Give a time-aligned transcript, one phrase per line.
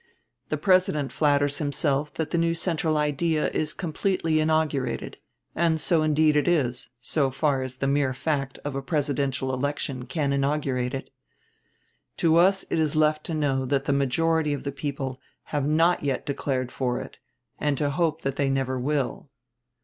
[0.49, 5.17] The President flatters himself that the new central idea is completely inaugurated;
[5.53, 10.07] and so indeed it is, so far as the mere fact of a presidential election
[10.07, 11.11] can inaugurate it.
[12.17, 15.21] To us it is left to know that the majority of the people
[15.53, 17.19] have not yet declared for it,
[17.59, 19.29] and to hope that they never will.